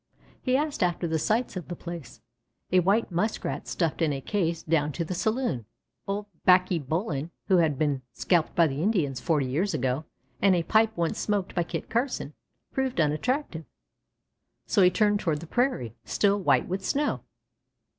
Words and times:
He 0.41 0.57
asked 0.57 0.81
after 0.81 1.07
the 1.07 1.19
sights 1.19 1.55
of 1.55 1.67
the 1.67 1.75
place. 1.75 2.21
A 2.71 2.79
white 2.79 3.11
Muskrat 3.11 3.67
stuffed 3.67 4.01
in 4.01 4.11
a 4.11 4.19
case 4.19 4.63
"down 4.63 4.91
to 4.93 5.05
the 5.05 5.13
saloon"; 5.13 5.65
old 6.07 6.25
Baccy 6.43 6.79
Bullin, 6.79 7.29
who 7.49 7.57
had 7.57 7.77
been 7.77 8.01
scalped 8.11 8.55
by 8.55 8.65
the 8.65 8.81
Indians 8.81 9.19
forty 9.19 9.45
years 9.45 9.75
ago; 9.75 10.05
and 10.41 10.55
a 10.55 10.63
pipe 10.63 10.97
once 10.97 11.19
smoked 11.19 11.53
by 11.53 11.61
Kit 11.61 11.87
Carson, 11.87 12.33
proved 12.73 12.99
unattractive, 12.99 13.65
so 14.65 14.81
he 14.81 14.89
turned 14.89 15.19
toward 15.19 15.39
the 15.39 15.45
prairie, 15.45 15.93
still 16.03 16.39
white 16.41 16.67
with 16.67 16.83
snow. 16.83 17.21